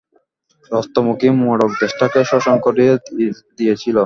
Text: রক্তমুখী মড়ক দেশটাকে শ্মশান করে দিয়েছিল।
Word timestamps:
রক্তমুখী 0.71 1.29
মড়ক 1.41 1.71
দেশটাকে 1.81 2.19
শ্মশান 2.29 2.55
করে 2.65 2.85
দিয়েছিল। 3.57 3.97